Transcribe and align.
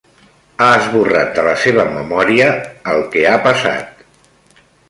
Ha 0.63 0.69
esborrat 0.77 1.29
de 1.35 1.43
la 1.49 1.53
seva 1.65 1.85
memòria 1.97 2.49
el 2.95 3.07
que 3.15 3.29
ha 3.35 3.39
passat. 3.49 4.05